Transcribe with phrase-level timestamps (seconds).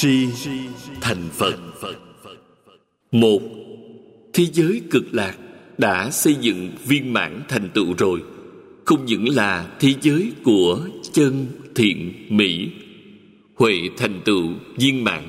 [0.00, 0.28] si
[1.00, 1.54] thành phật.
[3.12, 3.40] Một,
[4.32, 5.38] thế giới cực lạc
[5.78, 8.22] đã xây dựng viên mãn thành tựu rồi.
[8.84, 10.80] Không những là thế giới của
[11.12, 12.70] chân, thiện, mỹ,
[13.54, 15.22] huệ thành tựu, viên mãn,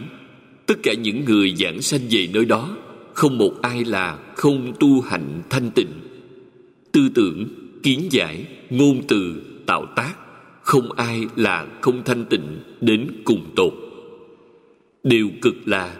[0.65, 2.77] tất cả những người giảng sanh về nơi đó,
[3.13, 5.91] không một ai là không tu hành thanh tịnh.
[6.91, 7.47] Tư tưởng,
[7.83, 10.13] kiến giải, ngôn từ, tạo tác,
[10.61, 13.90] không ai là không thanh tịnh đến cùng tột
[15.03, 15.97] đều cực là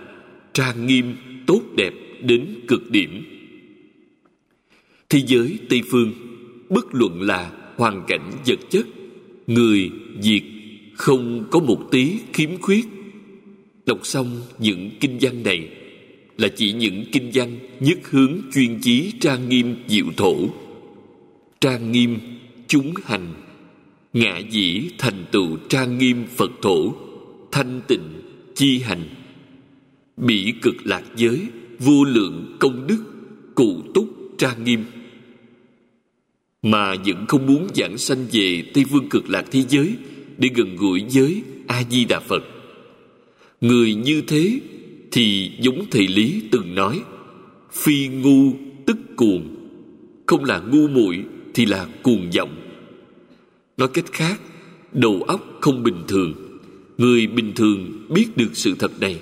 [0.54, 1.16] trang nghiêm,
[1.48, 3.24] tốt đẹp đến cực điểm.
[5.10, 6.14] Thế giới tây phương,
[6.70, 8.86] bất luận là hoàn cảnh vật chất,
[9.48, 9.90] người,
[10.24, 10.42] việc,
[10.94, 12.86] không có một tí khiếm khuyết.
[13.86, 15.70] Đọc xong những kinh văn này
[16.38, 20.36] là chỉ những kinh văn nhất hướng chuyên chí trang nghiêm diệu thổ.
[21.62, 22.18] Trang nghiêm,
[22.68, 23.34] chúng hành,
[24.14, 26.96] ngã dĩ thành tựu trang nghiêm phật thổ,
[27.52, 28.21] thanh tịnh
[28.62, 29.04] chi hành.
[30.17, 31.40] Bị cực lạc giới,
[31.80, 33.03] vô lượng công đức,
[33.56, 34.86] cụ túc trang nghiêm.
[36.62, 39.95] Mà vẫn không muốn giảng sanh về tây phương cực lạc thế giới
[40.38, 42.44] để gần gũi với a di đà phật.
[43.62, 44.59] Người như thế
[45.12, 47.02] thì giống thầy lý từng nói,
[47.72, 48.53] phi ngu
[48.86, 49.56] tức cuồng.
[50.25, 52.56] Không là ngu muội thì là cuồng vọng.
[53.78, 54.42] Nói cách khác,
[54.94, 56.51] đầu óc không bình thường
[57.02, 59.20] người bình thường biết được sự thật này,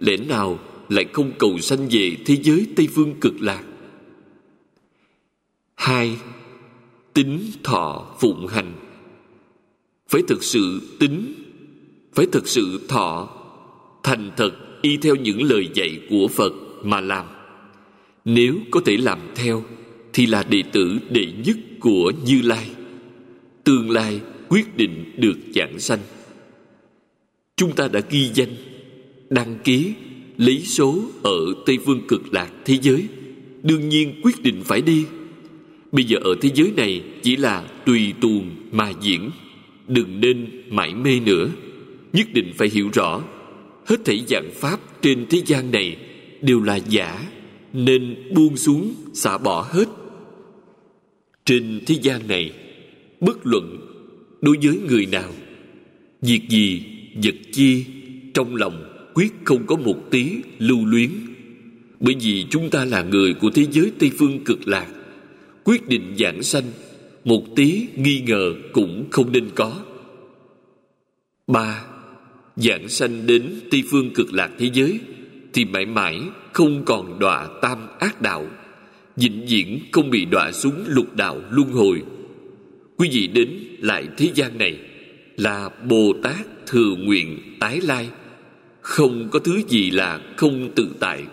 [0.00, 0.58] lẽ nào
[0.88, 3.62] lại không cầu sanh về thế giới tây phương cực lạc?
[5.74, 6.16] Hai,
[7.14, 8.72] tính thọ phụng hành.
[10.08, 11.34] Phải thực sự tính,
[12.14, 13.28] phải thực sự thọ,
[14.02, 14.50] thành thật
[14.82, 16.52] y theo những lời dạy của phật
[16.82, 17.26] mà làm.
[18.24, 19.64] Nếu có thể làm theo,
[20.12, 22.70] thì là đệ tử đệ nhất của như lai.
[23.64, 26.00] Tương lai quyết định được giảng sanh
[27.58, 28.48] chúng ta đã ghi danh,
[29.30, 29.92] đăng ký,
[30.36, 33.06] lấy số ở tây phương cực lạc thế giới.
[33.62, 35.04] Đương nhiên quyết định phải đi.
[35.92, 39.30] Bây giờ ở thế giới này chỉ là tùy tuồng mà diễn.
[39.88, 41.48] Đừng nên mãi mê nữa.
[42.12, 43.22] Nhất định phải hiểu rõ.
[43.86, 45.96] Hết thảy dạng pháp trên thế gian này
[46.42, 47.28] đều là giả,
[47.72, 49.88] nên buông xuống, xả bỏ hết.
[51.44, 52.52] Trên thế gian này,
[53.20, 53.80] bất luận
[54.40, 55.30] đối với người nào,
[56.22, 56.82] việc gì
[57.14, 57.84] vật chi,
[58.34, 61.10] trong lòng quyết không có một tí lưu luyến.
[62.00, 64.86] Bởi vì chúng ta là người của thế giới tây phương cực lạc,
[65.64, 66.64] quyết định giảng sanh,
[67.24, 69.80] một tí nghi ngờ cũng không nên có.
[71.46, 71.84] Ba,
[72.56, 75.00] giảng sanh đến tây phương cực lạc thế giới
[75.52, 76.20] thì mãi mãi
[76.52, 78.46] không còn đọa tam ác đạo,
[79.16, 82.02] vĩnh viễn không bị đọa xuống lục đạo luân hồi.
[82.96, 84.78] Quý vị đến lại thế gian này
[85.38, 88.08] là bồ tát thừa nguyện tái lai.
[88.80, 91.24] Không có thứ gì là không tự tại.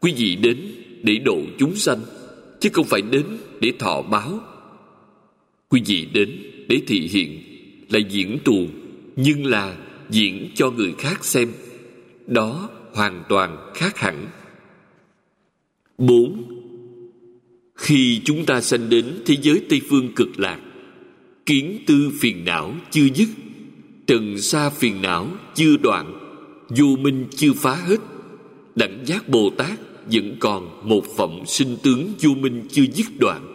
[0.00, 0.58] Quý vị đến
[1.02, 2.00] để độ chúng sanh,
[2.60, 3.24] chứ không phải đến
[3.60, 4.40] để thọ báo.
[5.68, 7.42] Quý vị đến để thị hiện
[7.90, 8.68] là diễn tuồng,
[9.16, 9.76] nhưng là
[10.10, 11.52] diễn cho người khác xem.
[12.26, 14.26] Đó hoàn toàn khác hẳn.
[15.98, 16.42] Bốn.
[17.74, 20.60] Khi chúng ta sanh đến thế giới tây phương cực lạc
[21.46, 23.28] kiến tư phiền não chưa dứt,
[24.06, 26.20] trần sa phiền não chưa đoạn,
[26.68, 28.00] vô minh chưa phá hết.
[28.74, 29.78] Đẳng giác bồ tát
[30.12, 33.50] vẫn còn một phẩm sinh tướng vô minh chưa dứt đoạn.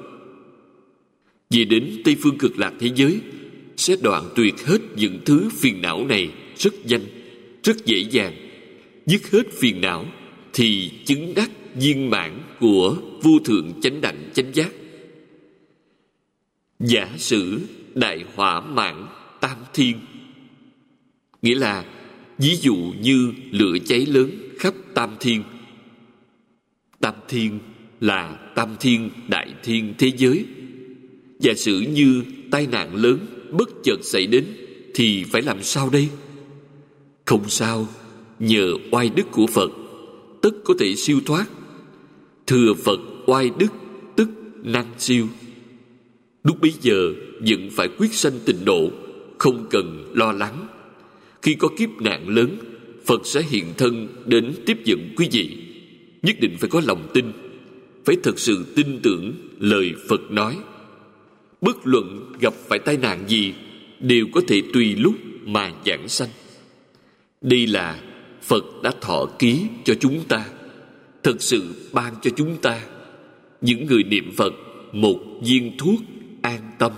[1.50, 3.20] Về đến tây phương cực lạc thế giới,
[3.78, 7.02] sẽ đoạn tuyệt hết những thứ phiền não này rất nhanh
[7.64, 8.34] rất dễ dàng.
[9.06, 10.06] Dứt hết phiền não
[10.54, 14.72] thì chứng đắc viên mãn của vô thượng chánh đẳng chánh giác.
[16.80, 17.60] Giả sử
[17.96, 19.08] đại hỏa mãn
[19.42, 20.00] tam thiên.
[21.42, 21.86] Nghĩa là,
[22.38, 25.44] ví dụ như lửa cháy lớn khắp tam thiên.
[27.00, 27.60] Tam thiên
[28.00, 30.46] là tam thiên đại thiên thế giới.
[31.40, 33.20] Giả sử như tai nạn lớn
[33.52, 34.46] bất chợt xảy đến,
[34.94, 36.10] thì phải làm sao đây?
[37.26, 37.88] Không sao,
[38.40, 39.72] nhờ oai đức của phật
[40.42, 41.46] tất có thể siêu thoát.
[42.48, 43.72] Thừa phật, oai đức
[44.16, 44.30] tức
[44.64, 45.28] năng siêu
[46.44, 48.92] lúc bấy giờ, vẫn phải quyết sanh tịnh độ,
[49.38, 50.68] không cần lo lắng.
[51.42, 52.58] Khi có kiếp nạn lớn,
[53.06, 55.58] phật sẽ hiện thân đến tiếp dẫn quý vị.
[56.22, 57.26] Nhất định phải có lòng tin,
[58.06, 60.58] phải thật sự tin tưởng lời phật nói.
[61.62, 63.54] Bất luận gặp phải tai nạn gì,
[64.00, 65.16] đều có thể tùy lúc
[65.46, 66.30] mà giảng sanh.
[67.42, 68.02] Đây là
[68.42, 70.46] phật đã thọ ký cho chúng ta,
[71.24, 71.64] thật sự
[71.94, 72.82] ban cho chúng ta.
[73.62, 74.54] Những người niệm phật,
[74.92, 76.00] một viên thuốc
[76.42, 76.92] an tâm,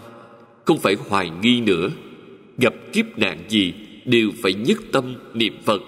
[0.66, 1.90] không phải hoài nghi nữa.
[2.58, 3.74] Gặp kiếp nạn gì
[4.06, 5.82] đều phải nhất tâm niệm phật.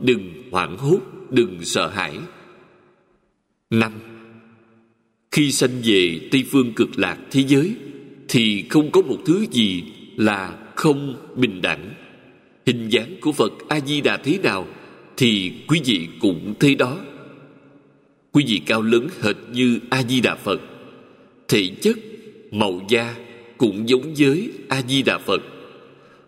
[0.00, 0.98] Đừng hoảng hốt,
[1.30, 2.18] đừng sợ hãi.
[3.70, 3.92] Năm,
[5.30, 7.74] khi sanh về tây phương cực lạc thế giới,
[8.28, 9.82] thì không có một thứ gì
[10.16, 11.94] là không bình đẳng.
[12.66, 14.66] Hình dáng của phật a di đà thế nào
[15.16, 16.98] thì quý vị cũng thế đó.
[18.32, 20.60] Quý vị cao lớn hệt như a di đà phật.
[21.48, 21.98] Thể chất
[22.52, 23.14] màu da
[23.58, 25.42] cũng giống với a di đà phật.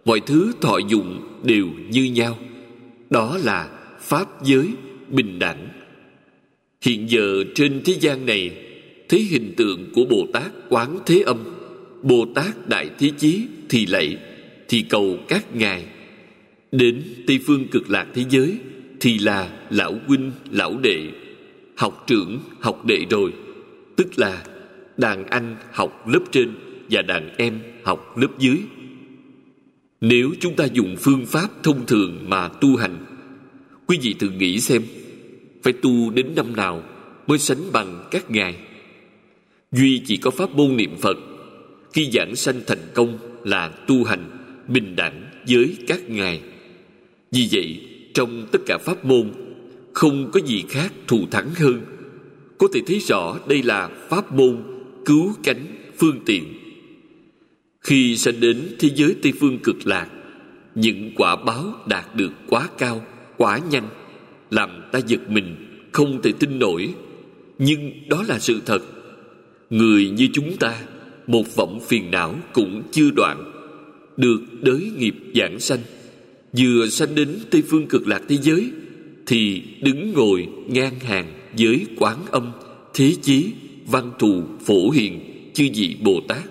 [0.05, 2.39] Mọi thứ thọ dụng đều như nhau.
[3.11, 3.69] Đó là
[4.01, 4.69] pháp giới
[5.09, 5.69] bình đẳng.
[6.83, 8.51] Hiện giờ trên thế gian này,
[9.09, 11.39] thấy hình tượng của bồ tát quán thế âm,
[12.03, 14.17] bồ tát đại thế chí thì lạy,
[14.69, 15.85] thì cầu các ngài.
[16.73, 18.59] Đến tây phương cực lạc thế giới
[19.01, 21.09] thì là lão huynh, lão đệ.
[21.77, 23.33] Học trưởng, học đệ rồi.
[23.97, 24.45] Tức là
[24.97, 26.55] đàn anh học lớp trên
[26.91, 28.59] và đàn em học lớp dưới.
[30.01, 33.07] Nếu chúng ta dùng phương pháp thông thường mà tu hành,
[33.87, 34.83] quý vị thử nghĩ xem,
[35.63, 36.83] phải tu đến năm nào
[37.27, 38.57] mới sánh bằng các ngài?
[39.73, 41.17] Duy chỉ có pháp môn niệm phật,
[41.93, 44.31] khi giảng sanh thành công là tu hành
[44.69, 46.41] bình đẳng với các ngài.
[47.33, 47.81] Vì vậy,
[48.15, 49.33] trong tất cả pháp môn,
[49.93, 51.81] không có gì khác thù thắng hơn.
[52.59, 54.74] Có thể thấy rõ đây là pháp môn
[55.05, 55.67] cứu cánh
[55.99, 56.45] phương tiện.
[57.81, 60.09] Khi sanh đến thế giới tây phương cực lạc,
[60.75, 63.07] những quả báo đạt được quá cao,
[63.37, 63.89] quá nhanh,
[64.51, 65.57] làm ta giật mình,
[65.93, 66.95] không thể tin nổi.
[67.59, 68.83] Nhưng đó là sự thật.
[69.71, 70.83] Người như chúng ta,
[71.27, 73.53] một vọng phiền não cũng chưa đoạn,
[74.17, 75.81] được đới nghiệp giảng sanh.
[76.59, 78.71] Vừa sanh đến tây phương cực lạc thế giới,
[79.27, 81.27] thì đứng ngồi ngang hàng
[81.59, 82.51] với quán âm
[82.95, 83.51] thế chí
[83.87, 85.21] văn thù phổ hiền,
[85.55, 86.45] chư vị bồ tát.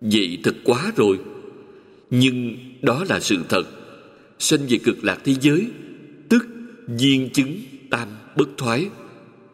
[0.00, 1.18] Vậy thật quá rồi.
[2.10, 3.64] Nhưng đó là sự thật.
[4.38, 5.66] Sanh về cực lạc thế giới,
[6.28, 6.46] tức
[6.86, 7.56] viên chứng
[7.90, 8.88] tam bất thoái.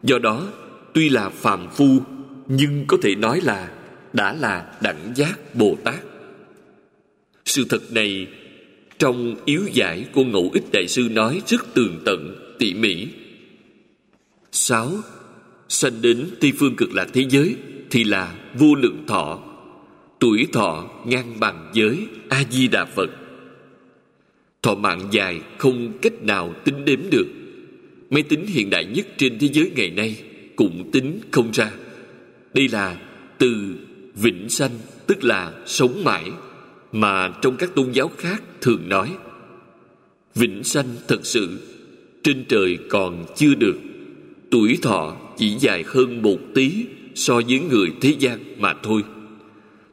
[0.03, 0.47] Do đó,
[0.93, 1.99] tuy là phàm phu,
[2.47, 3.71] nhưng có thể nói là
[4.13, 6.03] đã là đẳng giác bồ tát.
[7.45, 8.27] Sự thật này,
[8.99, 13.07] trong yếu giải của ngẫu ích đại sư nói rất tường tận, tỉ mỉ.
[14.51, 14.91] Sáu
[15.73, 17.55] sanh đến tây phương cực lạc thế giới
[17.91, 19.39] thì là vô lượng thọ.
[20.19, 23.09] Tuổi thọ ngang bằng giới a di đà phật.
[24.61, 27.27] Thọ mạng dài không cách nào tính đếm được.
[28.09, 30.17] Máy tính hiện đại nhất trên thế giới ngày nay
[30.55, 31.71] cũng tính không ra.
[32.53, 32.97] Đây là
[33.37, 33.75] từ
[34.15, 34.71] vĩnh sanh,
[35.07, 36.31] tức là sống mãi,
[36.91, 39.11] mà trong các tôn giáo khác thường nói.
[40.35, 41.59] Vĩnh sanh thật sự,
[42.23, 43.75] trên trời còn chưa được
[44.53, 46.85] tuổi thọ chỉ dài hơn một tí
[47.15, 49.01] so với người thế gian mà thôi.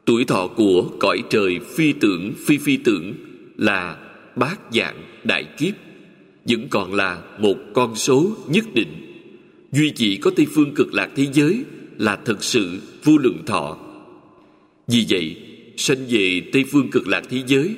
[0.05, 3.13] Tuổi thọ của cõi trời phi tưởng, phi phi tưởng
[3.57, 3.97] là
[4.35, 5.73] bát dạng đại kiếp,
[6.45, 8.87] vẫn còn là một con số nhất định.
[9.71, 11.63] Duy chỉ có tây phương cực lạc thế giới
[11.97, 13.77] là thật sự vô lượng thọ.
[14.87, 15.35] Vì vậy,
[15.77, 17.75] sanh về tây phương cực lạc thế giới,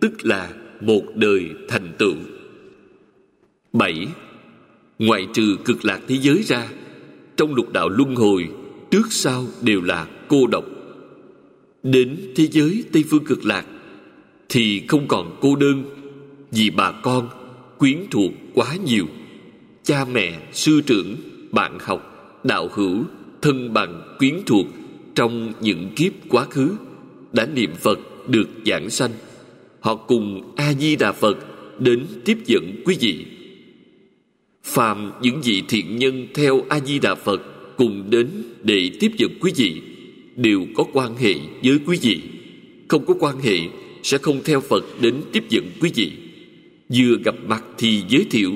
[0.00, 2.14] tức là một đời thành tựu.
[3.72, 4.06] Bảy
[4.98, 6.68] ngoại trừ cực lạc thế giới ra,
[7.36, 8.48] trong lục đạo luân hồi,
[8.90, 10.64] trước sau đều là cô độc.
[11.82, 13.66] Đến thế giới tây phương cực lạc
[14.48, 15.84] thì không còn cô đơn,
[16.50, 17.28] vì bà con
[17.78, 19.06] quyến thuộc quá nhiều.
[19.84, 21.16] Cha mẹ, sư trưởng,
[21.52, 23.04] bạn học, đạo hữu,
[23.42, 24.66] thân bằng, quyến thuộc
[25.14, 26.70] trong những kiếp quá khứ
[27.32, 27.98] đã niệm phật
[28.28, 29.10] được giảng sanh.
[29.80, 31.38] Họ cùng a di đà phật
[31.78, 33.26] đến tiếp dẫn quý vị
[34.66, 37.42] phàm những vị thiện nhân theo a di đà phật
[37.76, 38.28] cùng đến
[38.62, 39.80] để tiếp dẫn quý vị
[40.36, 42.20] đều có quan hệ với quý vị.
[42.88, 43.58] Không có quan hệ
[44.02, 46.12] sẽ không theo phật đến tiếp dẫn quý vị.
[46.88, 48.52] Vừa gặp mặt thì giới thiệu,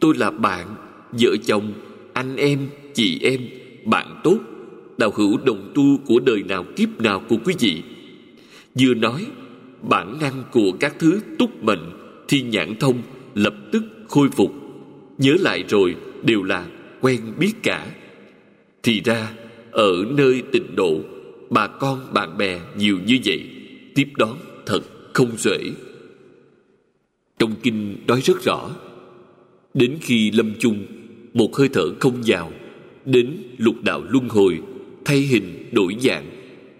[0.00, 0.74] tôi là bạn,
[1.20, 1.72] vợ chồng,
[2.12, 3.40] anh em, chị em,
[3.84, 4.38] bạn tốt,
[4.98, 7.82] đạo hữu đồng tu của đời nào kiếp nào của quý vị.
[8.80, 9.26] Vừa nói,
[9.88, 11.92] bản năng của các thứ túc mệnh
[12.28, 13.02] thi nhãn thông
[13.34, 14.65] lập tức khôi phục
[15.18, 16.66] nhớ lại rồi đều là
[17.00, 17.86] quen biết cả.
[18.82, 19.32] Thì ra,
[19.70, 21.00] ở nơi tịnh độ,
[21.50, 23.42] bà con bạn bè nhiều như vậy,
[23.94, 24.80] tiếp đón thật
[25.12, 25.58] không dễ.
[27.38, 28.70] Trong kinh nói rất rõ,
[29.74, 30.86] đến khi lâm chung,
[31.34, 32.52] một hơi thở không vào,
[33.04, 34.60] đến lục đạo luân hồi,
[35.04, 36.30] thay hình đổi dạng,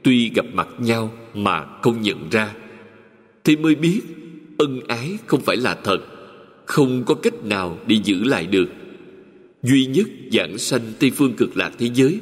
[0.02, 2.54] tuy gặp mặt nhau mà không nhận ra.
[3.44, 4.00] Thì mới biết,
[4.58, 5.98] ân ái không phải là thật
[6.66, 8.68] không có cách nào để giữ lại được.
[9.62, 12.20] Duy nhất giảng sanh tây phương cực lạc thế giới,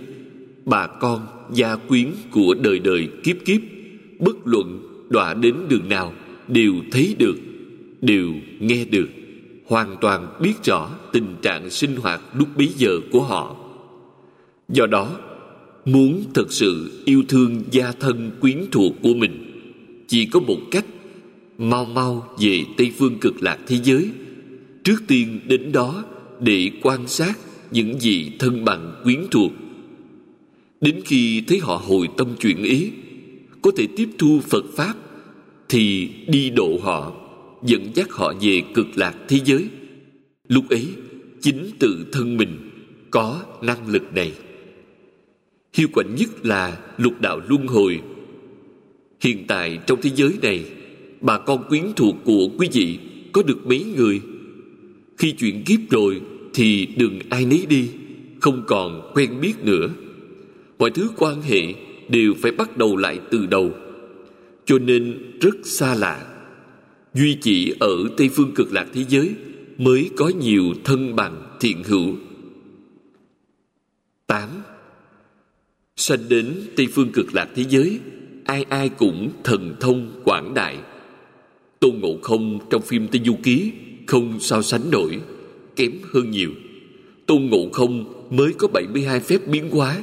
[0.65, 3.61] bà con gia quyến của đời đời kiếp kiếp,
[4.19, 6.13] bất luận đọa đến đường nào
[6.49, 7.37] đều thấy được,
[8.01, 9.09] đều nghe được,
[9.67, 13.57] hoàn toàn biết rõ tình trạng sinh hoạt lúc bấy giờ của họ.
[14.69, 15.19] Do đó,
[15.85, 19.51] muốn thật sự yêu thương gia thân quyến thuộc của mình,
[20.07, 20.85] chỉ có một cách,
[21.59, 24.11] mau mau về tây phương cực lạc thế giới
[24.85, 26.05] trước tiên đến đó
[26.41, 27.39] để quan sát
[27.71, 29.53] những gì thân bằng quyến thuộc.
[30.81, 32.91] Đến khi thấy họ hồi tâm chuyển ý,
[33.63, 34.95] có thể tiếp thu phật pháp,
[35.69, 37.13] thì đi độ họ,
[37.65, 39.69] dẫn dắt họ về cực lạc thế giới.
[40.49, 40.87] Lúc ấy,
[41.41, 42.71] chính tự thân mình
[43.11, 44.33] có năng lực này.
[45.73, 48.01] Hiệu quả nhất là lục đạo luân hồi.
[49.21, 50.65] Hiện tại trong thế giới này,
[51.21, 52.99] bà con quyến thuộc của quý vị
[53.33, 54.21] có được mấy người?
[55.19, 56.21] Khi chuyện kiếp rồi
[56.55, 57.91] thì đừng ai nấy đi,
[58.41, 59.89] không còn quen biết nữa.
[60.79, 61.75] Mọi thứ quan hệ
[62.09, 63.71] đều phải bắt đầu lại từ đầu.
[64.67, 66.27] Cho nên rất xa lạ,
[67.15, 69.35] duy chỉ ở tây phương cực lạc thế giới
[69.79, 72.15] mới có nhiều thân bằng thiện hữu.
[74.27, 74.49] 8.
[75.97, 77.99] Sanh đến Tây phương cực lạc thế giới,
[78.45, 80.79] Ai ai cũng thần thông quảng đại.
[81.81, 83.73] Tôn Ngộ Không trong phim Tây Du Ký
[84.07, 85.19] không so sánh nổi,
[85.77, 86.51] Kém hơn nhiều.
[87.27, 90.03] Tôn Ngộ Không mới có 72 phép biến hóa,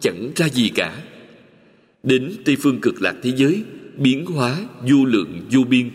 [0.00, 1.02] Chẳng ra gì cả.
[2.02, 3.62] Đến Tây phương cực lạc thế giới,
[3.96, 5.90] Biến hóa, vô lượng, vô biên,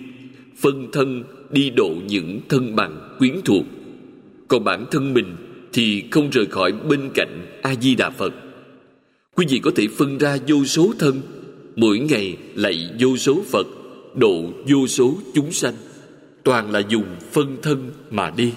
[0.57, 3.63] Phân thân đi độ những thân bằng quyến thuộc.
[4.47, 5.35] Còn bản thân mình
[5.73, 8.33] Thì không rời khỏi bên cạnh A-di-đà Phật.
[9.35, 11.21] Quý vị có thể phân ra vô số thân,
[11.75, 13.67] Mỗi ngày lạy vô số Phật,
[14.15, 15.73] Độ vô số chúng sanh.
[16.45, 18.53] Toàn là dùng phân thân mà đi.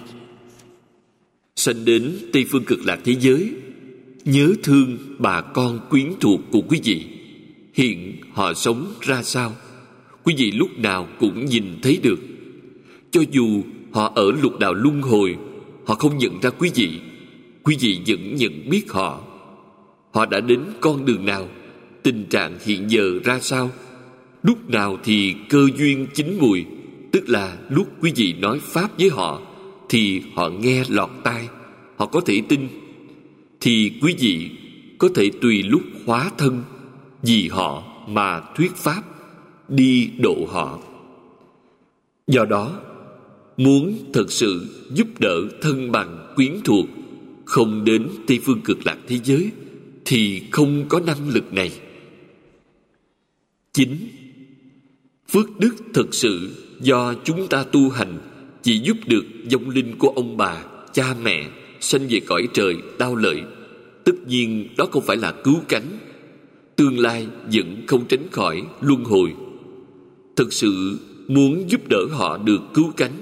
[1.57, 3.53] Sanh đến Tây Phương Cực Lạc thế giới,
[4.25, 7.07] Nhớ thương bà con quyến thuộc của quý vị.
[7.75, 9.53] Hiện họ sống ra sao,
[10.25, 12.19] Quý vị lúc nào cũng nhìn thấy được.
[13.11, 15.37] Cho dù họ ở lục đạo luân hồi,
[15.87, 17.01] Họ không nhận ra quý vị.
[17.63, 19.21] Quý vị vẫn nhận biết họ.
[20.11, 21.49] Họ đã đến con đường nào,
[22.03, 23.71] Tình trạng hiện giờ ra sao?
[24.43, 26.65] Lúc nào thì cơ duyên chín mùi
[27.13, 29.43] Tức là lúc quý vị nói Pháp với họ,
[29.89, 31.49] Thì họ nghe lọt tai,
[31.97, 32.69] Họ có thể tin.
[33.61, 34.51] Thì quý vị
[34.99, 36.63] có thể tùy lúc hóa thân,
[37.23, 39.03] Vì họ mà thuyết Pháp,
[39.69, 40.79] Đi độ họ.
[42.27, 42.81] Do đó,
[43.57, 46.87] Muốn thật sự giúp đỡ thân bằng quyến thuộc
[47.45, 49.51] Không đến Tây Phương cực lạc thế giới,
[50.05, 51.71] Thì không có năng lực này.
[53.73, 53.97] Chính
[55.33, 56.51] Phước đức thật sự
[56.81, 58.19] do chúng ta tu hành
[58.63, 61.49] Chỉ giúp được dòng linh của ông bà, cha mẹ
[61.81, 63.43] Sanh về cõi trời đau lợi.
[64.05, 65.87] Tất nhiên đó không phải là cứu cánh.
[66.77, 69.35] Tương lai vẫn không tránh khỏi luân hồi.
[70.37, 73.13] Thực sự muốn giúp đỡ họ được cứu cánh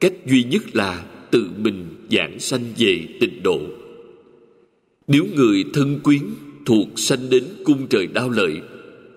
[0.00, 3.60] Cách duy nhất là tự mình giảng sanh về tịnh độ.
[5.06, 6.22] Nếu người thân quyến
[6.66, 8.60] thuộc sanh đến cung trời đau lợi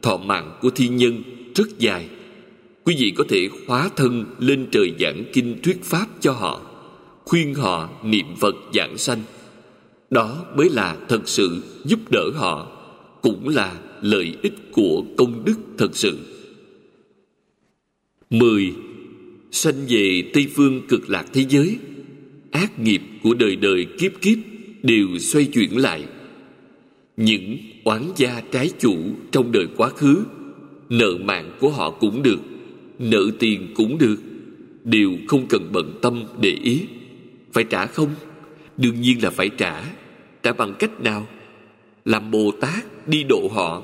[0.02, 1.24] Thọ mạng của thiên nhân
[1.56, 2.10] rất dài.
[2.88, 6.62] Quý vị có thể hóa thân lên trời giảng kinh thuyết pháp cho họ,
[7.26, 9.22] Khuyên họ niệm Phật giảng sanh.
[10.10, 12.72] Đó mới là thật sự giúp đỡ họ,
[13.22, 16.20] Cũng là lợi ích của công đức thật sự.
[18.30, 18.74] 10.
[19.52, 21.78] Sanh về Tây Phương cực lạc thế giới.
[22.52, 24.38] Ác nghiệp của đời đời kiếp kiếp
[24.84, 26.04] Đều xoay chuyển lại.
[27.18, 28.96] Những oán gia trái chủ
[29.32, 30.24] trong đời quá khứ,
[30.90, 32.40] Nợ mạng của họ cũng được.
[33.00, 34.18] Nợ tiền cũng được,
[34.84, 36.82] Đều không cần bận tâm để ý.
[37.54, 38.10] Phải trả không?
[38.78, 39.84] Đương nhiên là phải trả.
[40.44, 41.28] Trả bằng cách nào?
[42.06, 43.84] Làm Bồ Tát đi độ họ,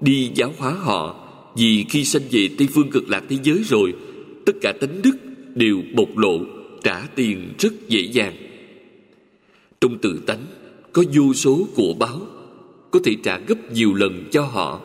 [0.00, 1.20] Đi giáo hóa họ.
[1.56, 3.94] Vì khi sanh về Tây Phương cực lạc thế giới rồi,
[4.46, 5.16] Tất cả tánh đức
[5.54, 6.38] đều bộc lộ,
[6.82, 8.34] Trả tiền rất dễ dàng.
[9.80, 10.46] Trong tự tánh,
[10.92, 12.20] Có vô số của báo,
[12.90, 14.80] Có thể trả gấp nhiều lần cho họ,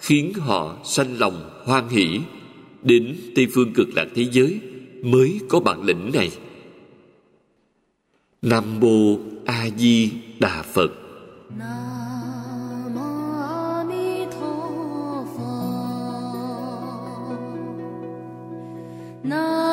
[0.00, 2.20] Khiến họ sanh lòng hoan hỷ.
[2.82, 4.60] Đến Tây Phương cực lạc thế giới
[5.02, 6.30] Mới có bản lĩnh này.
[8.42, 10.90] Nam Mô A Di Đà Phật.
[19.24, 19.69] Nam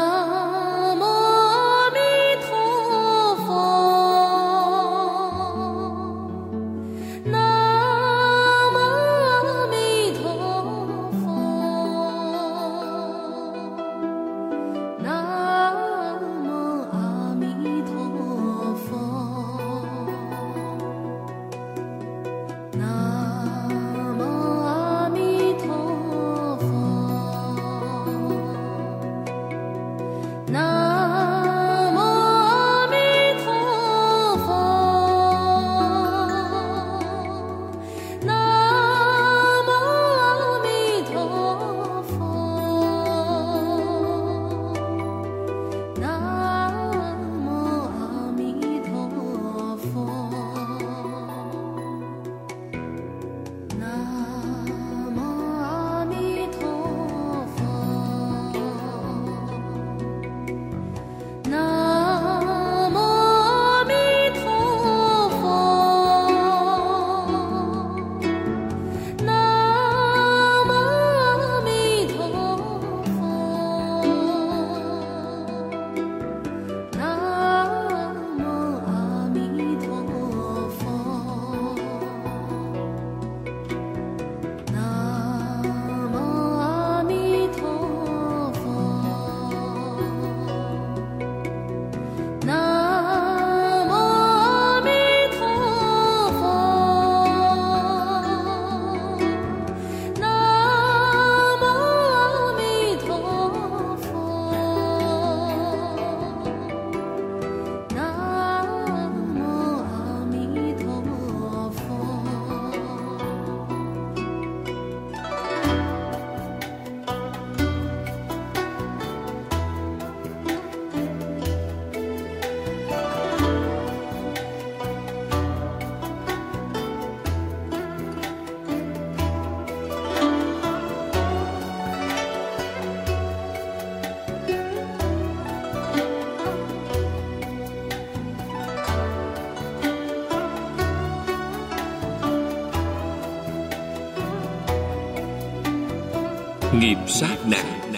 [146.79, 147.91] nghiệp sát nặng,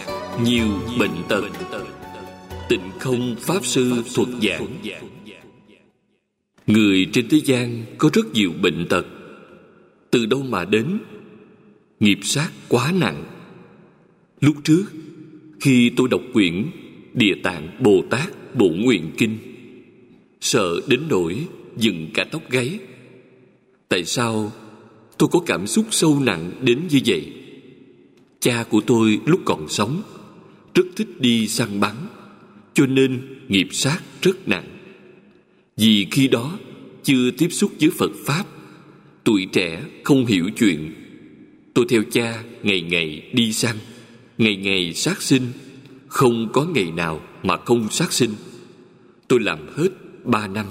[0.43, 0.67] nhiều
[0.99, 1.43] bệnh tật.
[2.69, 4.67] Tịnh không pháp sư thuật giảng.
[6.67, 9.05] Người trên thế gian có rất nhiều bệnh tật.
[10.11, 10.99] Từ đâu mà đến?
[11.99, 13.23] Nghiệp sát quá nặng.
[14.41, 14.85] Lúc trước,
[15.61, 16.65] khi tôi đọc quyển
[17.13, 19.37] địa tạng bồ tát bộ nguyện kinh,
[20.41, 21.35] sợ đến nỗi
[21.77, 22.79] dựng cả tóc gáy.
[23.89, 24.51] Tại sao
[25.17, 27.33] tôi có cảm xúc sâu nặng đến như vậy?
[28.39, 30.01] Cha của tôi lúc còn sống,
[30.75, 31.95] rất thích đi săn bắn,
[32.73, 34.65] cho nên nghiệp sát rất nặng.
[35.77, 36.57] Vì khi đó
[37.03, 38.45] chưa tiếp xúc với phật pháp,
[39.23, 40.93] tuổi trẻ không hiểu chuyện.
[41.73, 43.75] Tôi theo cha ngày ngày đi săn,
[44.37, 45.47] ngày ngày sát sinh,
[46.07, 48.31] không có ngày nào mà không sát sinh.
[49.27, 49.89] Tôi làm hết
[50.23, 50.65] ba năm.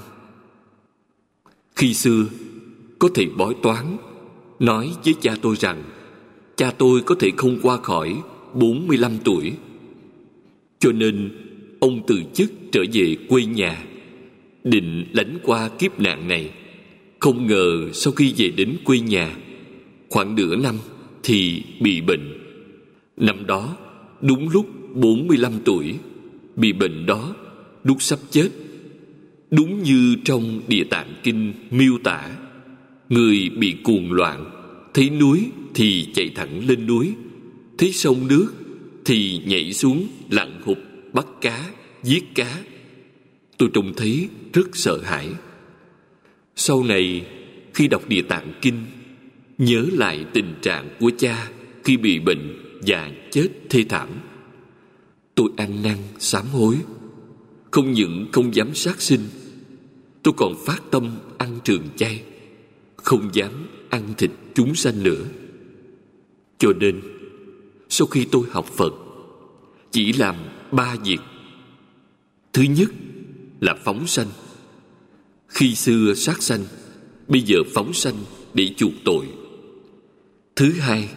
[1.76, 2.24] Khi xưa,
[2.98, 3.96] có thầy bói toán
[4.58, 5.82] nói với cha tôi rằng
[6.58, 8.16] cha tôi có thể không qua khỏi
[8.54, 9.52] 45 tuổi.
[10.78, 11.30] Cho nên
[11.80, 13.84] ông từ chức trở về quê nhà,
[14.64, 16.50] định lánh qua kiếp nạn này.
[17.18, 19.36] Không ngờ sau khi về đến quê nhà,
[20.08, 20.74] khoảng nửa năm
[21.22, 22.38] thì bị bệnh.
[23.16, 23.76] Năm đó,
[24.20, 25.94] đúng lúc 45 tuổi,
[26.56, 27.34] bị bệnh đó,
[27.84, 28.48] lúc sắp chết.
[29.50, 32.30] Đúng như trong Địa Tạng Kinh miêu tả,
[33.08, 34.57] người bị cuồng loạn,
[34.98, 37.14] thấy núi thì chạy thẳng lên núi,
[37.78, 38.52] thấy sông nước
[39.04, 40.78] thì nhảy xuống lặn hụt
[41.12, 41.70] bắt cá,
[42.02, 42.62] giết cá.
[43.58, 45.28] Tôi trông thấy rất sợ hãi.
[46.56, 47.26] Sau này,
[47.74, 48.84] khi đọc địa tạng kinh,
[49.58, 51.48] nhớ lại tình trạng của cha
[51.84, 54.08] khi bị bệnh và chết thê thảm.
[55.34, 56.76] Tôi ăn năn, sám hối.
[57.70, 59.22] Không những không dám sát sinh,
[60.22, 62.22] tôi còn phát tâm ăn trường chay,
[62.96, 63.52] không dám
[63.90, 65.24] ăn thịt chúng sanh nữa.
[66.58, 67.00] Cho nên,
[67.88, 68.94] sau khi tôi học phật,
[69.90, 70.36] chỉ làm
[70.72, 71.18] ba việc.
[72.52, 72.88] Thứ nhất
[73.60, 74.26] là phóng sanh.
[75.48, 76.64] Khi xưa sát sanh,
[77.28, 78.14] bây giờ phóng sanh
[78.54, 79.26] để chuộc tội.
[80.56, 81.08] Thứ hai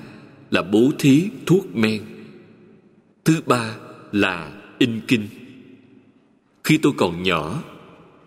[0.51, 2.01] là bố thí thuốc men.
[3.25, 3.75] Thứ ba
[4.11, 5.27] là in kinh.
[6.63, 7.63] Khi tôi còn nhỏ,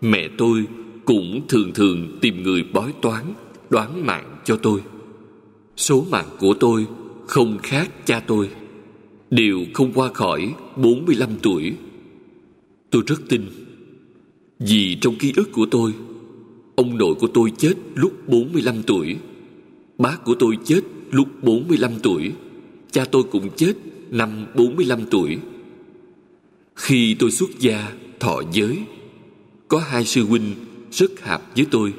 [0.01, 0.65] mẹ tôi
[1.05, 3.33] cũng thường thường tìm người bói toán,
[3.69, 4.81] đoán mạng cho tôi
[5.77, 6.87] số mạng của tôi
[7.27, 8.49] không khác cha tôi
[9.31, 11.73] đều không qua khỏi 45 tuổi.
[12.89, 13.41] Tôi rất tin
[14.59, 15.93] vì trong ký ức của tôi
[16.75, 19.17] ông nội của tôi chết lúc 45 tuổi,
[19.97, 22.31] bác của tôi chết lúc 45 tuổi,
[22.91, 23.73] cha tôi cũng chết
[24.09, 25.37] năm 45 tuổi.
[26.75, 28.79] Khi tôi xuất gia thọ giới,
[29.67, 30.55] có hai sư huynh
[30.91, 31.93] rất hợp với tôi.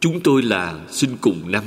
[0.00, 1.64] Chúng tôi là sinh cùng năm,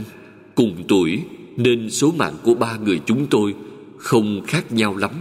[0.60, 1.20] cùng tuổi
[1.58, 3.56] nên số mạng của ba người chúng tôi
[3.98, 5.12] không khác nhau lắm.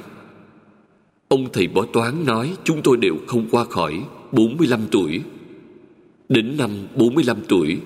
[1.29, 5.21] Ông thầy bói toán nói chúng tôi đều không qua khỏi 45 tuổi.
[6.29, 7.79] Đến năm 45 tuổi,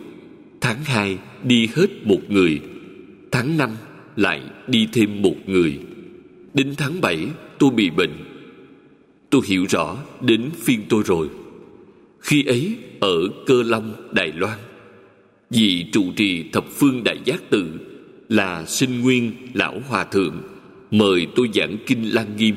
[0.60, 2.60] tháng 2 đi hết một người,
[3.32, 3.70] tháng 5
[4.16, 5.78] lại đi thêm một người.
[6.54, 7.26] Đến tháng 7
[7.58, 8.12] tôi bị bệnh.
[9.30, 11.28] Tôi hiểu rõ đến phiên tôi rồi.
[12.20, 14.58] Khi ấy ở Cơ Long, Đài Loan,
[15.52, 17.66] vì trụ trì thập phương đại giác tự
[18.28, 20.42] là sinh nguyên lão hòa thượng
[20.90, 22.54] mời tôi giảng kinh Lăng Nghiêm.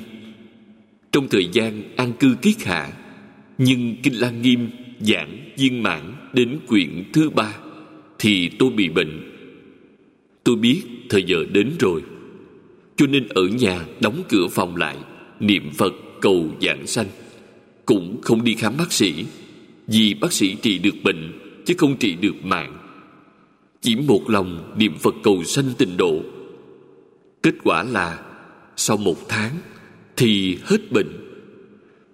[1.11, 2.91] Trong thời gian an cư kiết hạ,
[3.57, 7.53] nhưng kinh Lăng Nghiêm giảng viên mãn đến quyển thứ ba
[8.19, 9.31] thì tôi bị bệnh.
[10.43, 12.01] Tôi biết thời giờ đến rồi,
[12.97, 14.97] cho nên ở nhà đóng cửa phòng lại,
[15.39, 17.07] niệm Phật cầu giảng sanh.
[17.85, 19.25] Cũng không đi khám bác sĩ,
[19.87, 21.31] vì bác sĩ trị được bệnh
[21.65, 22.84] chứ không trị được mạng
[23.85, 26.21] chỉ một lòng niệm Phật cầu sanh tịnh độ.
[27.43, 28.25] Kết quả là
[28.75, 29.51] sau một tháng
[30.17, 31.09] thì hết bệnh.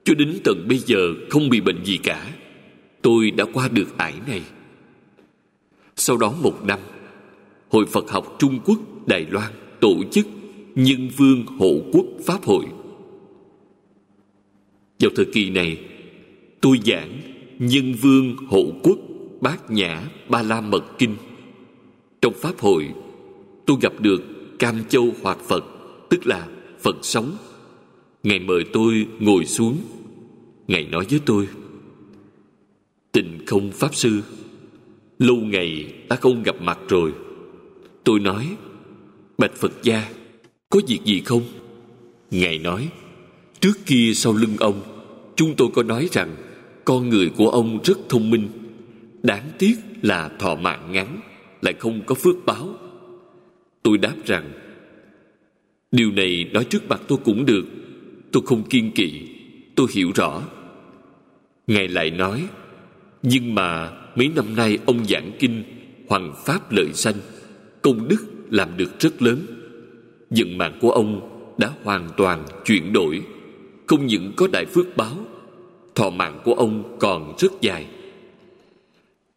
[0.04, 2.34] Cho đến tận bây giờ không bị bệnh gì cả.
[3.02, 4.42] Tôi đã qua được ải này.
[5.96, 6.80] Sau đó một năm,
[7.70, 10.28] Hội Phật học Trung Quốc Đài Loan tổ chức
[10.76, 12.66] Nhân Vương Hộ Quốc Pháp Hội.
[15.00, 15.80] Vào thời kỳ này,
[16.62, 17.22] tôi giảng
[17.60, 18.98] Nhân Vương Hộ Quốc
[19.42, 21.16] Bát Nhã Ba La Mật Kinh
[22.22, 22.94] trong Pháp hội,
[23.66, 24.22] tôi gặp được
[24.60, 25.64] Cam Châu Hoạt Phật,
[26.10, 26.48] tức là
[26.80, 27.38] Phật sống.
[28.24, 29.78] Ngài mời tôi ngồi xuống.
[30.68, 31.48] Ngài nói với tôi,
[33.12, 34.22] Tình không Pháp Sư,
[35.20, 37.14] lâu ngày ta không gặp mặt rồi.
[38.04, 38.56] Tôi nói,
[39.38, 40.10] Bạch Phật gia,
[40.70, 41.44] có việc gì không?
[42.32, 42.90] Ngài nói,
[43.60, 44.82] trước kia sau lưng ông,
[45.36, 46.36] chúng tôi có nói rằng
[46.86, 48.50] con người của ông rất thông minh,
[49.24, 51.22] đáng tiếc là thọ mạng ngắn
[51.62, 52.76] lại không có phước báo.
[53.84, 54.52] Tôi đáp rằng,
[55.92, 57.66] điều này nói trước mặt tôi cũng được,
[58.32, 59.22] tôi không kiên kỵ,
[59.76, 60.42] tôi hiểu rõ.
[61.68, 62.48] Ngài lại nói,
[63.24, 65.64] nhưng mà mấy năm nay ông giảng kinh
[66.08, 67.16] hoàng pháp lợi sanh,
[67.82, 69.46] công đức làm được rất lớn.
[70.30, 73.22] Vận mạng của ông đã hoàn toàn chuyển đổi,
[73.88, 75.18] không những có đại phước báo,
[75.96, 77.88] thọ mạng của ông còn rất dài.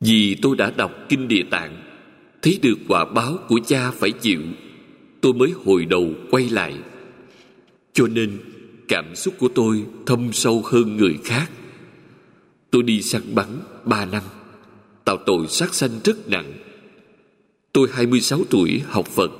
[0.00, 1.83] Vì tôi đã đọc kinh địa tạng
[2.44, 4.40] thấy được quả báo của cha phải chịu,
[5.20, 6.74] tôi mới hồi đầu quay lại.
[7.92, 8.38] Cho nên,
[8.88, 11.50] cảm xúc của tôi thâm sâu hơn người khác.
[12.70, 13.46] Tôi đi săn bắn
[13.84, 14.22] ba năm,
[15.04, 16.52] tạo tội sát sanh rất nặng.
[17.72, 19.30] Tôi 26 tuổi học Phật,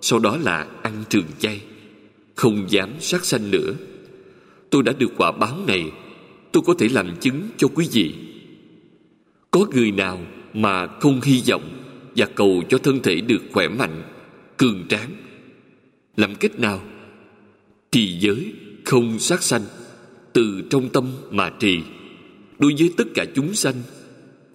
[0.00, 1.60] sau đó là ăn trường chay,
[2.34, 3.74] không dám sát sanh nữa.
[4.70, 5.92] Tôi đã được quả báo này,
[6.52, 8.14] tôi có thể làm chứng cho quý vị.
[9.50, 10.18] Có người nào
[10.54, 11.81] mà không hy vọng
[12.16, 14.02] và cầu cho thân thể được khỏe mạnh,
[14.56, 15.10] cường tráng.
[16.16, 16.82] Làm cách nào?
[17.92, 18.52] Trì giới
[18.84, 19.62] không sát sanh,
[20.32, 21.80] từ trong tâm mà trì.
[22.58, 23.74] Đối với tất cả chúng sanh,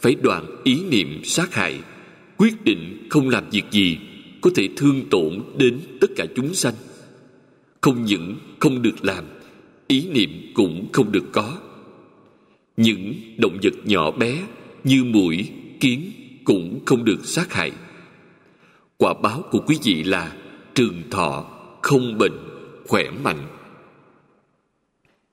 [0.02, 1.80] phải đoạn ý niệm sát hại,
[2.38, 3.98] quyết định không làm việc gì
[4.41, 6.74] có thể thương tổn đến tất cả chúng sanh.
[7.82, 9.24] Không những không được làm,
[9.88, 11.58] ý niệm cũng không được có.
[12.78, 14.43] Những động vật nhỏ bé
[14.84, 16.12] như muỗi kiến
[16.48, 17.72] cũng không được sát hại.
[18.98, 20.36] Quả báo của quý vị là
[20.76, 21.46] trường thọ
[21.82, 22.38] không bệnh
[22.88, 23.48] khỏe mạnh.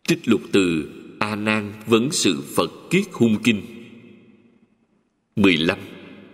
[0.08, 3.62] Trích lục từ a nan vấn sự phật kiết hung kinh.
[5.36, 5.78] 15,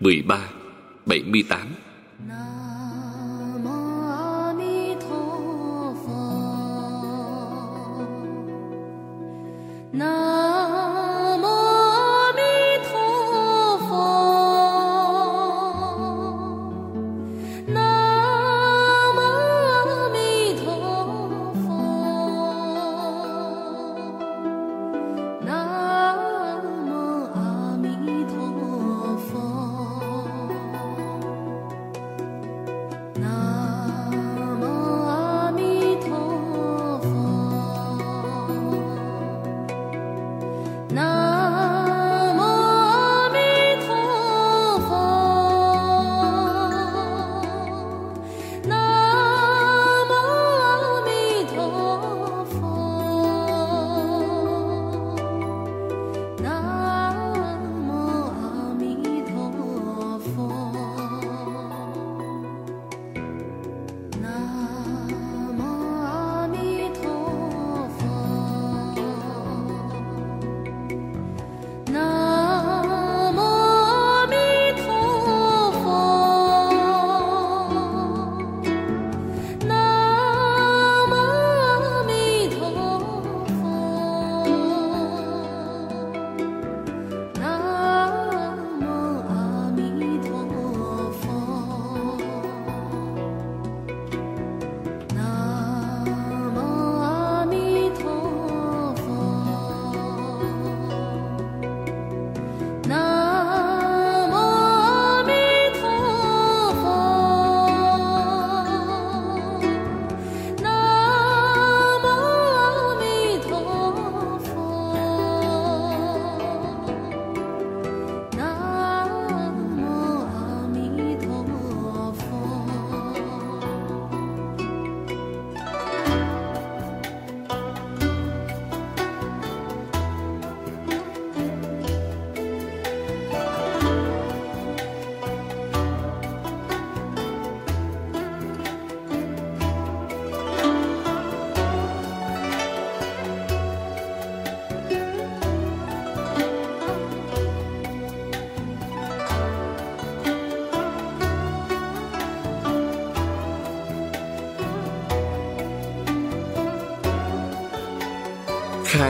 [0.00, 0.50] 13,
[1.06, 1.68] 78
[2.28, 3.70] Nam mô
[4.10, 6.40] A Di Đà Phật.
[9.92, 10.49] Nam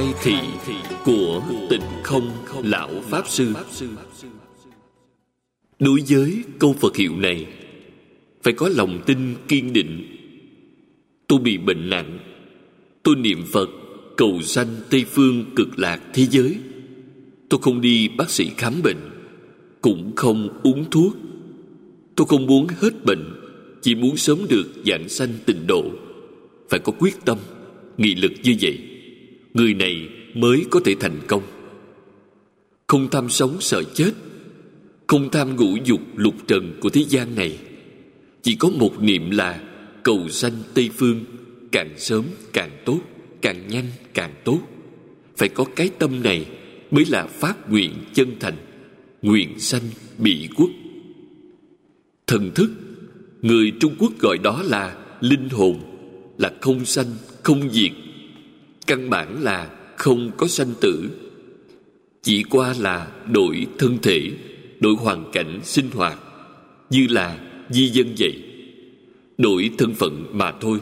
[0.00, 0.36] khai thị
[1.04, 2.30] của tịnh không
[2.62, 3.52] lão pháp sư.
[5.78, 7.46] Đối với câu phật hiệu này,
[8.42, 10.16] phải có lòng tin kiên định.
[11.26, 12.18] Tôi bị bệnh nặng,
[13.02, 13.68] tôi niệm phật,
[14.16, 16.56] cầu sanh tây phương cực lạc thế giới.
[17.48, 19.10] Tôi không đi bác sĩ khám bệnh,
[19.80, 21.16] cũng không uống thuốc.
[22.16, 23.24] Tôi không muốn hết bệnh,
[23.82, 25.84] chỉ muốn sớm được dạng sanh tịnh độ.
[26.70, 27.38] Phải có quyết tâm,
[27.96, 28.78] nghị lực như vậy
[29.54, 31.42] người này mới có thể thành công.
[32.86, 34.12] Không tham sống sợ chết,
[35.06, 37.58] không tham ngũ dục lục trần của thế gian này.
[38.42, 39.62] Chỉ có một niệm là
[40.02, 41.24] cầu sanh tây phương,
[41.72, 43.00] càng sớm càng tốt,
[43.40, 44.60] càng nhanh càng tốt.
[45.36, 46.46] Phải có cái tâm này
[46.90, 48.56] mới là phát nguyện chân thành,
[49.22, 49.82] nguyện sanh
[50.18, 50.70] bị quốc.
[52.26, 52.70] Thần thức,
[53.42, 55.80] người trung quốc gọi đó là linh hồn,
[56.38, 57.06] là không sanh,
[57.42, 57.92] không diệt
[58.86, 61.10] căn bản là không có sanh tử.
[62.22, 64.30] Chỉ qua là đổi thân thể,
[64.80, 66.18] đổi hoàn cảnh sinh hoạt,
[66.90, 67.38] như là
[67.70, 68.42] di dân vậy.
[69.38, 70.78] Đổi thân phận mà thôi.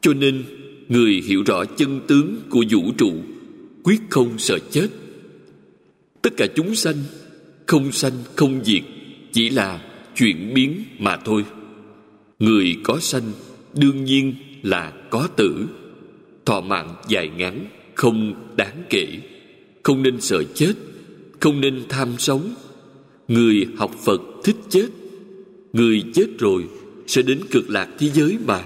[0.00, 0.44] Cho nên,
[0.88, 3.12] người hiểu rõ chân tướng của vũ trụ,
[3.82, 4.88] quyết không sợ chết.
[6.22, 6.96] Tất cả chúng sanh,
[7.66, 8.82] không sanh, không diệt,
[9.32, 9.80] chỉ là
[10.16, 11.44] chuyển biến mà thôi.
[12.38, 13.32] Người có sanh,
[13.74, 15.66] đương nhiên là có tử
[16.46, 19.06] thọ mạng dài ngắn, không đáng kể.
[19.82, 20.72] Không nên sợ chết,
[21.40, 22.54] không nên tham sống.
[23.28, 24.86] Người học phật thích chết,
[25.72, 26.64] người chết rồi
[27.06, 28.64] sẽ đến cực lạc thế giới mà.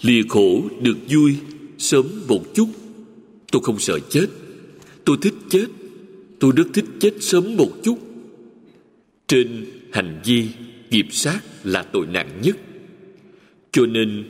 [0.00, 1.36] Lìa khổ được vui
[1.78, 2.68] sớm một chút.
[3.52, 4.26] Tôi không sợ chết,
[5.04, 5.66] tôi thích chết,
[6.40, 7.98] tôi rất thích chết sớm một chút.
[9.28, 10.48] Trên hành vi
[10.90, 12.56] nghiệp sát là tội nặng nhất.
[13.72, 14.24] Cho nên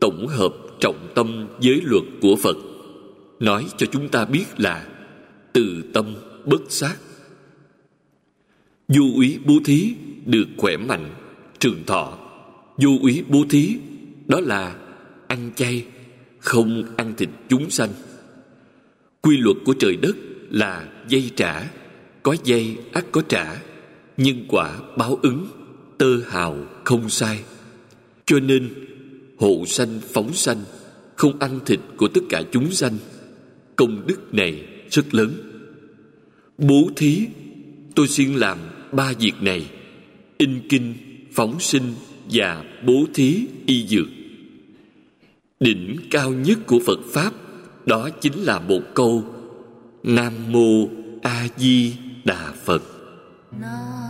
[0.00, 2.56] tổng hợp trọng tâm giới luật của phật.
[3.40, 4.86] Nói cho chúng ta biết là
[5.52, 6.14] từ tâm
[6.44, 6.96] bất sát.
[8.88, 9.94] Du úy bố thí
[10.26, 11.10] được khỏe mạnh,
[11.58, 12.18] trường thọ.
[12.78, 13.76] Du úy bố thí,
[14.26, 14.76] đó là
[15.26, 15.84] ăn chay,
[16.38, 17.90] không ăn thịt chúng sanh.
[19.20, 20.16] Quy luật của trời đất
[20.50, 21.70] là dây trả,
[22.22, 23.62] có dây ắt có trả
[24.16, 25.46] nhân quả báo ứng,
[25.98, 27.40] tơ hào không sai.
[28.26, 28.89] Cho nên
[29.40, 30.64] hộ sanh phóng sanh,
[31.16, 32.98] không ăn thịt của tất cả chúng sanh.
[33.76, 35.32] Công đức này rất lớn.
[36.58, 37.26] Bố thí,
[37.94, 38.58] tôi xin làm
[38.92, 39.70] ba việc này.
[40.38, 40.94] In kinh,
[41.32, 41.94] phóng sinh
[42.32, 44.06] và bố thí y dược.
[45.60, 47.32] Đỉnh cao nhất của phật pháp,
[47.86, 49.24] đó chính là một câu
[50.02, 50.88] nam mô
[51.22, 51.92] a di
[52.24, 52.82] đà phật.
[53.60, 54.09] Nam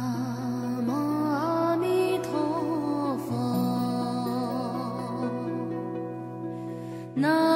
[7.14, 7.49] 那。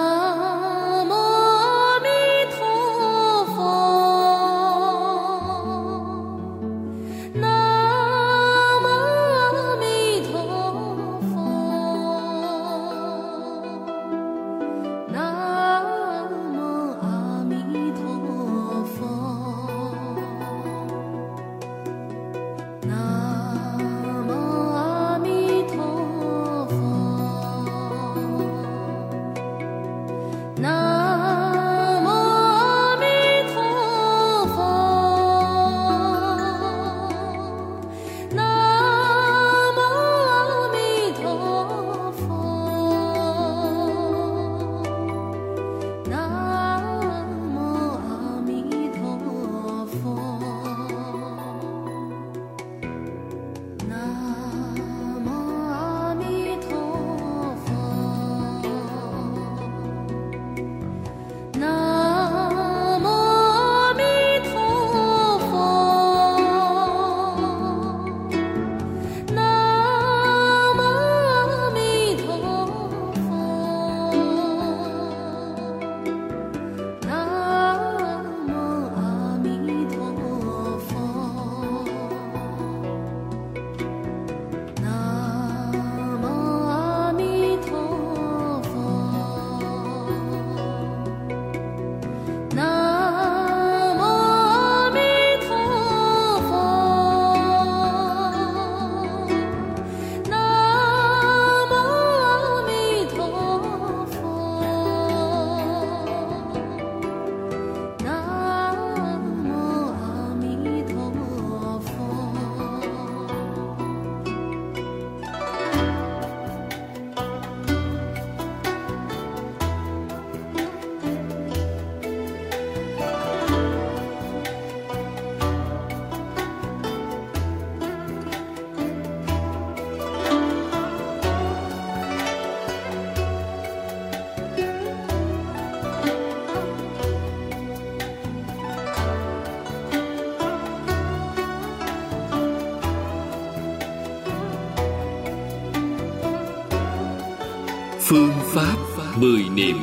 [148.07, 148.77] Phương pháp
[149.21, 149.77] mười niệm.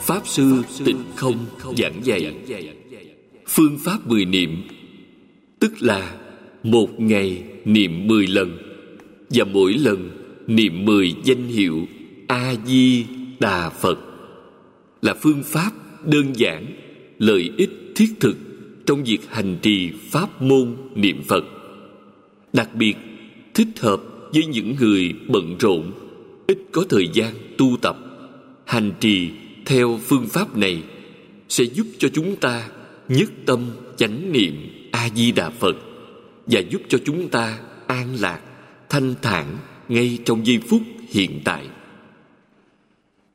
[0.00, 1.36] Pháp sư tịnh không
[1.76, 2.34] giảng dạy.
[3.48, 4.62] Phương pháp mười niệm,
[5.58, 6.16] tức là
[6.62, 8.58] một ngày niệm mười lần
[9.30, 10.10] và mỗi lần
[10.46, 11.86] niệm mười danh hiệu
[12.28, 13.04] a di
[13.40, 13.98] đà phật
[15.02, 15.70] là phương pháp
[16.06, 16.66] đơn giản,
[17.18, 18.36] lợi ích thiết thực
[18.86, 21.44] trong việc hành trì pháp môn niệm phật,
[22.52, 22.96] đặc biệt
[23.54, 24.02] thích hợp
[24.34, 25.92] với những người bận rộn
[26.52, 27.96] ít có thời gian tu tập,
[28.66, 29.30] hành trì
[29.66, 30.82] theo phương pháp này
[31.48, 32.68] sẽ giúp cho chúng ta
[33.08, 34.54] nhất tâm chánh niệm
[34.90, 35.76] a di đà phật
[36.46, 38.40] và giúp cho chúng ta an lạc,
[38.88, 41.66] thanh thản ngay trong giây phút hiện tại.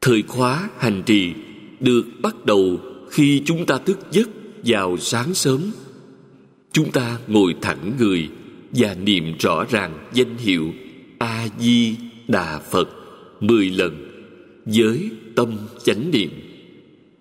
[0.01, 1.33] Thời khóa hành trì
[1.79, 4.29] được bắt đầu khi chúng ta thức giấc
[4.65, 5.71] vào sáng sớm.
[6.71, 8.29] Chúng ta ngồi thẳng người
[8.71, 10.73] và niệm rõ ràng danh hiệu
[11.19, 11.95] a di
[12.27, 12.89] đà phật
[13.39, 14.07] mười lần
[14.65, 16.29] với tâm chánh niệm.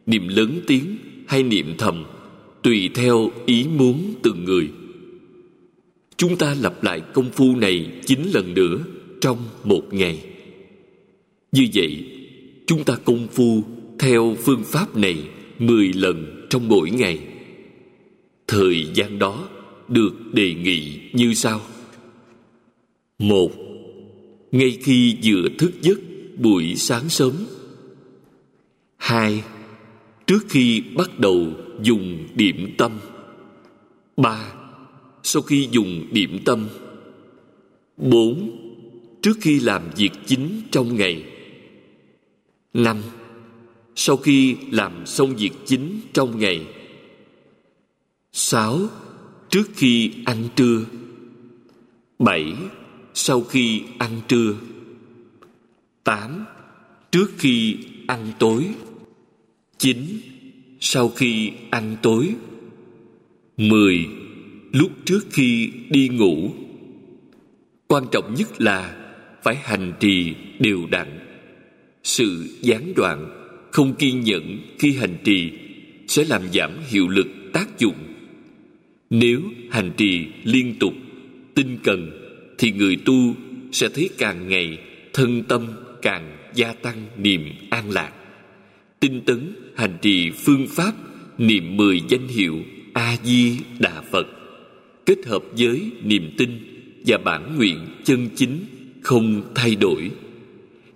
[0.07, 2.05] Niệm lớn tiếng hay niệm thầm
[2.63, 4.69] tùy theo ý muốn từng người.
[6.17, 8.79] Chúng ta lặp lại công phu này chín lần nữa
[9.21, 10.19] trong một ngày.
[11.53, 12.05] Như vậy,
[12.67, 13.65] chúng ta công phu
[13.99, 15.17] theo phương pháp này
[15.59, 17.19] mười lần trong mỗi ngày.
[18.47, 19.49] Thời gian đó
[19.89, 21.61] được đề nghị như sau.
[23.19, 23.51] Một
[24.57, 25.99] ngay khi vừa thức giấc
[26.39, 27.33] buổi sáng sớm.
[28.97, 29.43] Hai,
[30.27, 31.47] trước khi bắt đầu
[31.83, 32.93] dùng điểm tâm.
[34.17, 34.53] Ba,
[35.23, 36.69] sau khi dùng điểm tâm.
[37.97, 38.51] Bốn,
[39.23, 41.25] trước khi làm việc chính trong ngày.
[42.75, 42.97] Năm,
[43.97, 46.67] sau khi làm xong việc chính trong ngày.
[48.33, 48.81] Sáu,
[49.51, 50.85] trước khi ăn trưa.
[52.19, 52.55] Bảy
[53.19, 54.55] sau khi ăn trưa.
[56.05, 56.45] Tám,
[57.13, 58.67] trước khi ăn tối.
[59.79, 59.99] Chín,
[60.81, 62.35] sau khi ăn tối.
[63.57, 64.07] Mười,
[64.73, 66.51] lúc trước khi đi ngủ.
[67.87, 69.13] Quan trọng nhất là
[69.43, 71.19] phải hành trì đều đặn.
[72.03, 73.31] Sự gián đoạn,
[73.73, 75.51] không kiên nhẫn khi hành trì
[76.09, 77.97] sẽ làm giảm hiệu lực tác dụng.
[79.11, 79.41] Nếu
[79.71, 80.93] hành trì liên tục,
[81.55, 82.26] tinh cần
[82.59, 83.35] thì người tu
[83.73, 84.79] sẽ thấy càng ngày
[85.13, 85.67] thân tâm
[86.03, 88.13] càng gia tăng niềm an lạc.
[89.01, 90.93] Tinh tấn hành trì phương pháp
[91.39, 94.27] niệm mười danh hiệu a di đà phật,
[95.07, 96.51] kết hợp với niềm tin
[97.07, 98.59] và bản nguyện chân chính
[99.03, 100.11] không thay đổi.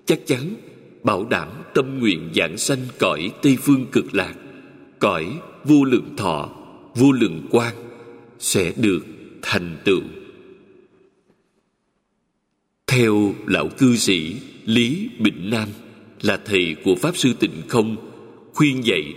[0.07, 0.55] Chắc chắn
[1.03, 4.35] bảo đảm tâm nguyện giảng sanh cõi tây phương cực lạc,
[4.99, 5.27] cõi
[5.65, 6.51] vô lượng thọ,
[6.95, 7.75] vô lượng quan
[8.39, 9.07] sẽ được
[9.43, 10.03] thành tựu
[12.91, 14.35] theo lão cư sĩ
[14.65, 15.69] lý bình nam
[16.23, 17.97] là thầy của pháp sư tịnh không,
[18.55, 19.15] khuyên dạy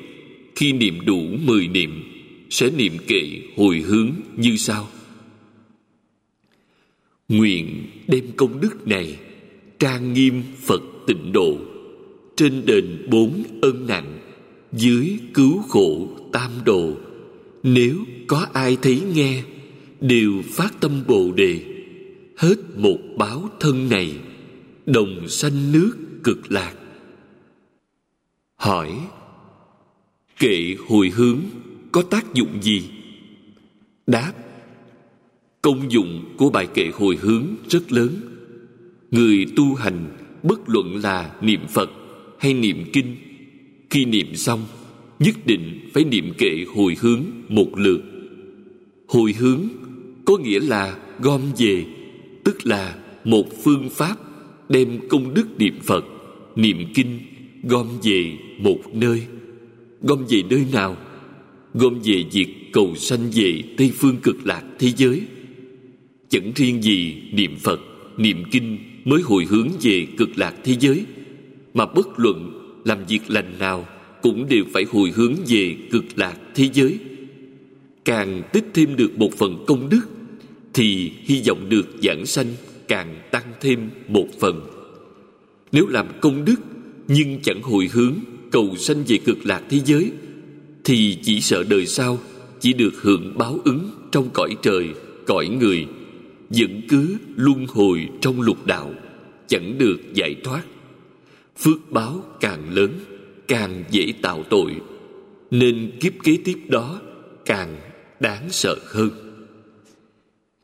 [0.55, 2.03] khi niệm đủ mười niệm
[2.49, 4.87] sẽ niệm kệ hồi hướng như sau.
[7.29, 9.15] Nguyện đem công đức này
[9.79, 11.57] trang nghiêm phật tịnh độ
[12.35, 14.19] trên đền bốn ân nặng
[14.71, 16.93] dưới cứu khổ tam đồ.
[17.63, 17.95] Nếu
[18.27, 19.43] có ai thấy nghe,
[20.01, 21.72] đều phát tâm bồ đề
[22.37, 24.15] hết một báo thân này,
[24.85, 26.73] đồng sanh nước cực lạc.
[28.55, 28.99] Hỏi,
[30.39, 31.39] kệ hồi hướng
[31.91, 32.89] có tác dụng gì?
[34.07, 34.33] Đáp,
[35.61, 38.09] công dụng của bài kệ hồi hướng rất lớn.
[39.11, 41.89] Người tu hành, bất luận là niệm phật
[42.39, 43.15] hay niệm kinh,
[43.89, 44.65] khi niệm xong,
[45.19, 48.01] nhất định phải niệm kệ hồi hướng một lượt.
[49.07, 49.61] Hồi hướng
[50.25, 51.85] có nghĩa là gom về
[52.43, 54.15] tức là một phương pháp
[54.69, 56.05] đem công đức niệm phật,
[56.55, 57.19] niệm kinh,
[57.63, 59.21] gom về một nơi.
[60.01, 60.97] Gom về nơi nào?
[61.73, 65.21] Gom về việc cầu sanh về tây phương cực lạc thế giới.
[66.29, 67.79] Chẳng riêng gì niệm phật,
[68.17, 71.05] niệm kinh mới hồi hướng về cực lạc thế giới,
[71.73, 73.87] mà bất luận làm việc lành nào
[74.21, 76.97] cũng đều phải hồi hướng về cực lạc thế giới.
[78.05, 80.01] Càng tích thêm được một phần công đức
[80.73, 82.47] thì hy vọng được giảng sanh
[82.87, 84.61] càng tăng thêm một phần.
[85.71, 86.55] Nếu làm công đức
[87.07, 88.13] nhưng chẳng hồi hướng
[88.51, 90.11] cầu sanh về cực lạc thế giới,
[90.83, 92.19] thì chỉ sợ đời sau
[92.59, 94.89] chỉ được hưởng báo ứng trong cõi trời,
[95.25, 95.87] cõi người,
[96.49, 98.93] vẫn cứ luân hồi trong lục đạo,
[99.47, 100.61] chẳng được giải thoát.
[101.57, 102.91] Phước báo càng lớn,
[103.47, 104.71] càng dễ tạo tội,
[105.51, 107.01] nên kiếp kế tiếp đó
[107.45, 107.77] càng
[108.19, 109.32] đáng sợ hơn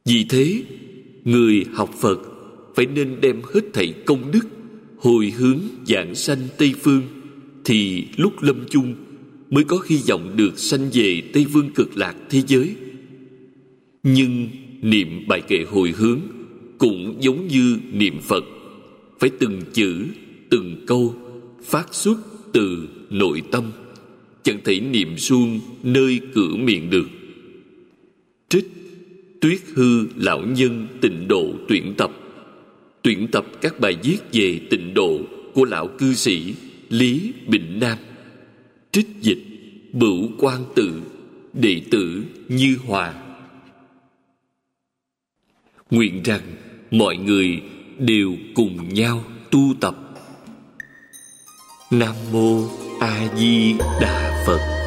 [0.10, 0.64] vì thế,
[1.24, 2.20] người học phật
[2.76, 4.48] phải nên đem hết thảy công đức,
[4.98, 7.02] hồi hướng dạng sanh tây phương
[7.66, 8.96] thì lúc lâm chung
[9.50, 12.76] mới có hy vọng được sanh về tây phương cực lạc thế giới.
[14.04, 14.48] Nhưng
[14.82, 16.20] niệm bài kệ hồi hướng
[16.78, 18.44] cũng giống như niệm phật,
[19.20, 20.06] phải từng chữ,
[20.50, 21.16] từng câu
[21.64, 22.18] phát xuất
[22.54, 23.64] từ nội tâm,
[24.44, 27.08] chẳng thể niệm suông nơi cửa miệng được
[29.42, 32.12] tuyết hư lão nhân tịnh độ tuyển tập.
[33.02, 35.20] Tuyển tập các bài viết về tịnh độ
[35.54, 36.56] của lão cư sĩ
[36.90, 37.98] lý bình nam.
[38.92, 39.44] Trích dịch
[39.94, 41.02] bửu quan tự,
[41.54, 43.14] đệ tử như hòa.
[45.92, 46.42] Nguyện rằng
[46.92, 47.62] mọi người
[48.00, 49.96] đều cùng nhau tu tập.
[51.92, 52.68] Nam mô
[53.00, 54.79] a di đà phật.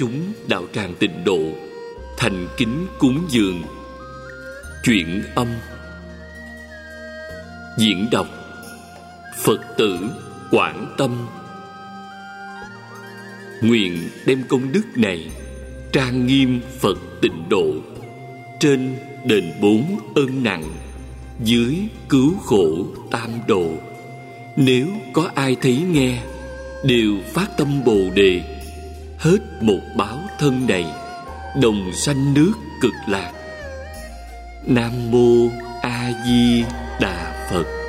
[0.00, 1.38] Chúng đạo tràng tịnh độ,
[2.18, 3.62] thành kính cúng dường.
[4.84, 5.46] Chuyện âm.
[7.78, 8.26] Diễn đọc.
[9.42, 9.98] Phật tử
[10.50, 11.26] quảng tâm.
[13.62, 15.30] Nguyện đem công đức này
[15.92, 17.74] trang nghiêm phật tịnh độ
[18.60, 20.64] trên đền bốn ơn nặng
[21.44, 21.76] dưới
[22.08, 23.70] cứu khổ tam độ
[24.56, 26.18] nếu có ai thấy nghe,
[26.84, 28.59] đều phát tâm bồ đề
[29.20, 30.86] hết một báo thân này
[31.62, 32.52] đồng sanh nước
[32.82, 33.32] cực lạc.
[34.66, 35.48] Nam mô
[35.82, 36.64] a di
[37.00, 37.79] đà phật.